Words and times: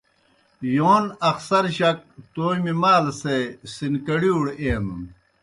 یون 0.75 1.03
اخسر 1.31 1.63
جک 1.77 1.97
تومیْ 2.33 2.73
مال 2.81 3.05
سے 3.19 3.35
سِنکڑِیؤڑ 3.73 4.45
اینَن۔ 4.61 5.01